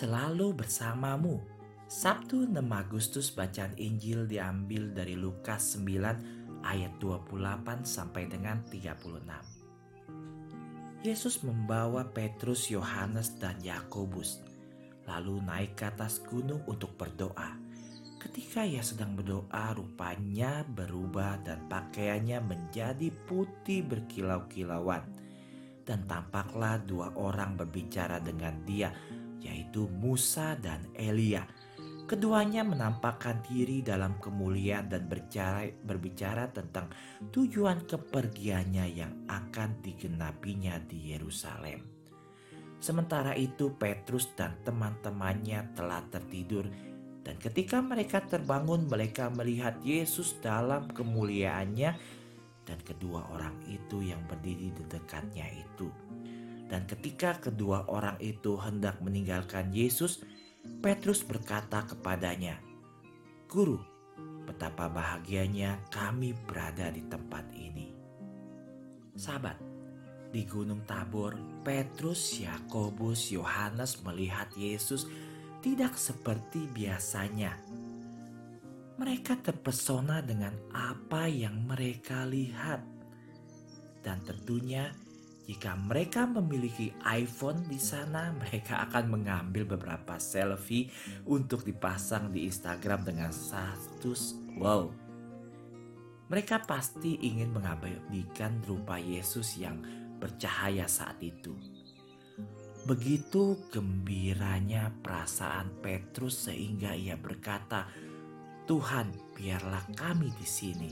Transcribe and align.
selalu 0.00 0.56
bersamamu. 0.56 1.44
Sabtu 1.84 2.48
6 2.48 2.56
Agustus 2.56 3.28
bacaan 3.28 3.76
Injil 3.76 4.24
diambil 4.24 4.96
dari 4.96 5.12
Lukas 5.12 5.76
9 5.76 6.64
ayat 6.64 6.96
28 6.96 7.84
sampai 7.84 8.24
dengan 8.24 8.64
36. 8.64 11.04
Yesus 11.04 11.44
membawa 11.44 12.08
Petrus, 12.08 12.72
Yohanes, 12.72 13.36
dan 13.36 13.60
Yakobus 13.60 14.40
lalu 15.04 15.36
naik 15.44 15.76
ke 15.76 15.92
atas 15.92 16.24
gunung 16.24 16.64
untuk 16.64 16.96
berdoa. 16.96 17.60
Ketika 18.16 18.64
ia 18.64 18.80
sedang 18.80 19.20
berdoa, 19.20 19.76
rupanya 19.76 20.64
berubah 20.64 21.44
dan 21.44 21.68
pakaiannya 21.68 22.40
menjadi 22.40 23.12
putih 23.28 23.84
berkilau-kilauan. 23.84 25.04
Dan 25.84 26.06
tampaklah 26.06 26.78
dua 26.86 27.10
orang 27.18 27.58
berbicara 27.58 28.22
dengan 28.22 28.62
dia, 28.62 28.94
yaitu 29.40 29.88
Musa 29.88 30.56
dan 30.60 30.84
Elia. 30.96 31.44
Keduanya 32.06 32.66
menampakkan 32.66 33.38
diri 33.46 33.86
dalam 33.86 34.18
kemuliaan 34.18 34.90
dan 34.90 35.06
berbicara, 35.06 35.70
berbicara 35.86 36.50
tentang 36.50 36.90
tujuan 37.30 37.86
kepergiannya 37.86 38.86
yang 38.90 39.12
akan 39.30 39.78
digenapinya 39.78 40.74
di 40.90 41.14
Yerusalem. 41.14 41.86
Sementara 42.82 43.36
itu 43.36 43.76
Petrus 43.78 44.32
dan 44.34 44.58
teman-temannya 44.66 45.76
telah 45.76 46.02
tertidur 46.10 46.66
dan 47.20 47.36
ketika 47.36 47.84
mereka 47.84 48.24
terbangun 48.24 48.88
mereka 48.88 49.28
melihat 49.28 49.76
Yesus 49.84 50.40
dalam 50.40 50.88
kemuliaannya 50.88 51.90
dan 52.64 52.78
kedua 52.80 53.28
orang 53.36 53.54
itu 53.68 54.00
yang 54.00 54.24
berdiri 54.24 54.72
di 54.72 54.84
dekatnya 54.88 55.46
itu. 55.52 55.92
Dan 56.70 56.86
ketika 56.86 57.42
kedua 57.42 57.90
orang 57.90 58.14
itu 58.22 58.54
hendak 58.54 59.02
meninggalkan 59.02 59.74
Yesus, 59.74 60.22
Petrus 60.78 61.26
berkata 61.26 61.82
kepadanya, 61.82 62.62
"Guru, 63.50 63.82
betapa 64.46 64.86
bahagianya 64.86 65.82
kami 65.90 66.30
berada 66.46 66.94
di 66.94 67.02
tempat 67.10 67.42
ini." 67.58 67.90
Sahabat, 69.18 69.58
di 70.30 70.46
Gunung 70.46 70.86
Tabor, 70.86 71.34
Petrus, 71.66 72.38
Yakobus, 72.38 73.34
Yohanes 73.34 73.98
melihat 74.06 74.46
Yesus 74.54 75.10
tidak 75.58 75.98
seperti 75.98 76.70
biasanya. 76.70 77.58
Mereka 78.94 79.42
terpesona 79.42 80.22
dengan 80.22 80.54
apa 80.70 81.26
yang 81.26 81.66
mereka 81.66 82.22
lihat, 82.30 82.84
dan 84.06 84.22
tentunya 84.22 84.94
jika 85.50 85.74
mereka 85.74 86.30
memiliki 86.30 86.94
iPhone 87.02 87.66
di 87.66 87.74
sana, 87.74 88.30
mereka 88.38 88.86
akan 88.86 89.18
mengambil 89.18 89.66
beberapa 89.66 90.14
selfie 90.22 90.86
untuk 91.26 91.66
dipasang 91.66 92.30
di 92.30 92.46
Instagram 92.46 93.02
dengan 93.02 93.34
status 93.34 94.38
wow. 94.54 94.86
Mereka 96.30 96.62
pasti 96.70 97.18
ingin 97.26 97.50
mengabadikan 97.50 98.62
rupa 98.62 99.02
Yesus 99.02 99.58
yang 99.58 99.82
bercahaya 100.22 100.86
saat 100.86 101.18
itu. 101.18 101.58
Begitu 102.86 103.66
gembiranya 103.74 104.94
perasaan 105.02 105.82
Petrus 105.82 106.46
sehingga 106.46 106.94
ia 106.94 107.18
berkata, 107.18 107.90
"Tuhan, 108.70 109.34
biarlah 109.34 109.82
kami 109.98 110.30
di 110.30 110.46
sini." 110.46 110.90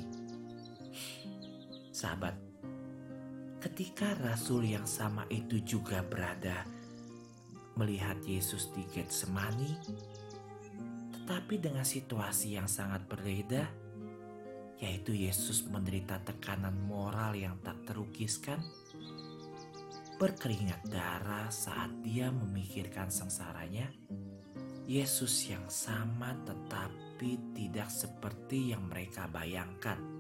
Sahabat, 1.95 2.48
Ketika 3.59 4.15
rasul 4.23 4.71
yang 4.71 4.87
sama 4.87 5.27
itu 5.27 5.59
juga 5.67 5.99
berada 6.07 6.63
melihat 7.75 8.15
Yesus 8.23 8.71
di 8.71 8.87
Getsemani, 8.87 9.75
tetapi 11.11 11.59
dengan 11.59 11.83
situasi 11.83 12.55
yang 12.55 12.71
sangat 12.71 13.11
berbeda, 13.11 13.67
yaitu 14.79 15.11
Yesus 15.11 15.67
menderita 15.67 16.23
tekanan 16.23 16.79
moral 16.87 17.35
yang 17.35 17.59
tak 17.59 17.83
terukiskan, 17.83 18.63
berkeringat 20.23 20.87
darah 20.87 21.51
saat 21.51 21.91
dia 22.07 22.31
memikirkan 22.31 23.11
sengsaranya, 23.11 23.91
Yesus 24.87 25.51
yang 25.51 25.67
sama 25.67 26.31
tetapi 26.47 27.59
tidak 27.59 27.91
seperti 27.91 28.71
yang 28.71 28.87
mereka 28.87 29.27
bayangkan 29.27 30.18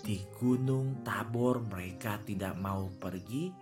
di 0.00 0.24
Gunung 0.40 1.04
Tabor 1.04 1.60
mereka 1.64 2.16
tidak 2.24 2.56
mau 2.56 2.88
pergi. 2.88 3.52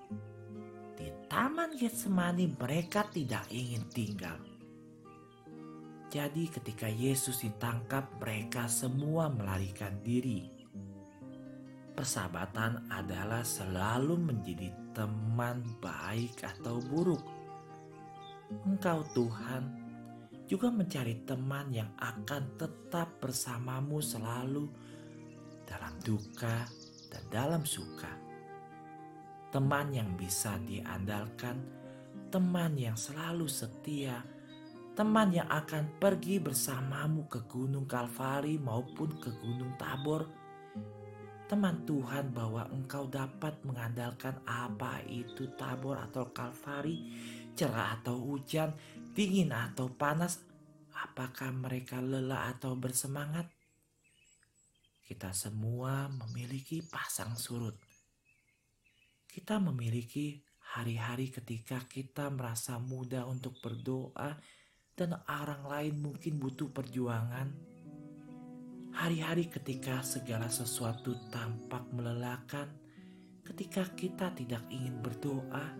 Di 0.94 1.08
Taman 1.26 1.74
Getsemani 1.78 2.46
mereka 2.54 3.06
tidak 3.06 3.46
ingin 3.50 3.84
tinggal. 3.90 4.38
Jadi 6.08 6.48
ketika 6.48 6.88
Yesus 6.88 7.44
ditangkap 7.44 8.16
mereka 8.16 8.64
semua 8.64 9.28
melarikan 9.28 10.00
diri. 10.00 10.48
Persahabatan 11.92 12.88
adalah 12.88 13.42
selalu 13.42 14.16
menjadi 14.16 14.70
teman 14.96 15.60
baik 15.82 16.40
atau 16.46 16.80
buruk. 16.80 17.20
Engkau 18.64 19.04
Tuhan 19.12 19.62
juga 20.48 20.72
mencari 20.72 21.28
teman 21.28 21.68
yang 21.68 21.92
akan 22.00 22.56
tetap 22.56 23.20
bersamamu 23.20 24.00
selalu 24.00 24.64
dalam 25.68 25.92
duka 26.00 26.64
dan 27.12 27.24
dalam 27.28 27.62
suka. 27.68 28.08
Teman 29.52 29.92
yang 29.92 30.16
bisa 30.16 30.56
diandalkan, 30.64 31.60
teman 32.32 32.76
yang 32.80 32.96
selalu 32.96 33.44
setia, 33.44 34.24
teman 34.96 35.32
yang 35.32 35.48
akan 35.48 36.00
pergi 36.00 36.40
bersamamu 36.40 37.28
ke 37.28 37.44
Gunung 37.44 37.84
Kalvari 37.84 38.56
maupun 38.56 39.20
ke 39.20 39.28
Gunung 39.36 39.76
Tabor. 39.76 40.24
Teman 41.48 41.84
Tuhan 41.88 42.28
bahwa 42.32 42.68
engkau 42.68 43.08
dapat 43.08 43.56
mengandalkan 43.64 44.36
apa 44.44 45.00
itu 45.08 45.48
Tabor 45.56 45.96
atau 45.96 46.28
Kalvari, 46.28 47.08
cerah 47.56 48.00
atau 48.00 48.20
hujan, 48.20 48.76
dingin 49.16 49.56
atau 49.56 49.88
panas, 49.88 50.44
apakah 50.92 51.56
mereka 51.56 52.04
lelah 52.04 52.52
atau 52.52 52.76
bersemangat 52.76 53.57
kita 55.08 55.32
semua 55.32 56.12
memiliki 56.12 56.84
pasang 56.84 57.32
surut. 57.32 57.72
Kita 59.24 59.56
memiliki 59.56 60.36
hari-hari 60.76 61.32
ketika 61.32 61.80
kita 61.88 62.28
merasa 62.28 62.76
mudah 62.76 63.24
untuk 63.24 63.56
berdoa 63.64 64.36
dan 64.92 65.16
orang 65.24 65.64
lain 65.64 65.94
mungkin 65.96 66.36
butuh 66.36 66.68
perjuangan. 66.68 67.48
Hari-hari 68.92 69.48
ketika 69.48 70.04
segala 70.04 70.52
sesuatu 70.52 71.16
tampak 71.32 71.88
melelahkan, 71.88 72.68
ketika 73.48 73.88
kita 73.96 74.36
tidak 74.36 74.60
ingin 74.68 75.00
berdoa, 75.00 75.72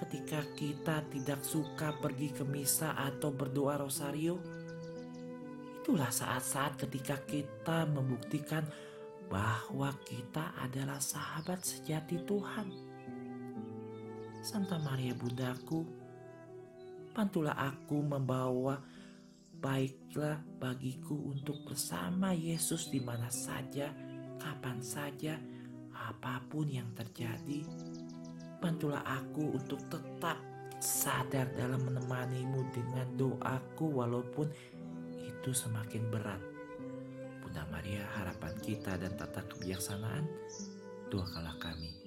ketika 0.00 0.40
kita 0.56 1.04
tidak 1.12 1.44
suka 1.44 1.92
pergi 2.00 2.32
ke 2.32 2.48
misa 2.48 2.96
atau 2.96 3.28
berdoa 3.28 3.76
rosario, 3.76 4.59
Itulah 5.80 6.12
saat-saat 6.12 6.76
ketika 6.76 7.16
kita 7.24 7.88
membuktikan 7.88 8.68
bahwa 9.32 9.88
kita 10.04 10.52
adalah 10.60 11.00
sahabat 11.00 11.64
sejati 11.64 12.20
Tuhan. 12.28 12.68
Santa 14.44 14.76
Maria 14.76 15.16
Bundaku, 15.16 15.80
bantulah 17.16 17.56
aku 17.56 17.96
membawa 18.04 18.76
baiklah 19.56 20.44
bagiku 20.60 21.16
untuk 21.32 21.64
bersama 21.64 22.36
Yesus 22.36 22.92
di 22.92 23.00
mana 23.00 23.32
saja, 23.32 23.88
kapan 24.36 24.84
saja, 24.84 25.40
apa 25.96 26.44
pun 26.44 26.68
yang 26.68 26.92
terjadi. 26.92 27.64
Bantulah 28.60 29.00
aku 29.00 29.56
untuk 29.56 29.80
tetap 29.88 30.36
sadar 30.76 31.48
dalam 31.56 31.88
menemanimu 31.88 32.68
dengan 32.72 33.08
doaku 33.16 34.00
walaupun 34.00 34.48
itu 35.40 35.56
semakin 35.56 36.04
berat. 36.12 36.42
Bunda 37.40 37.64
Maria 37.72 38.04
harapan 38.20 38.52
kita 38.60 39.00
dan 39.00 39.16
tata 39.16 39.40
kebijaksanaan, 39.48 40.28
doakanlah 41.08 41.56
kami. 41.56 41.99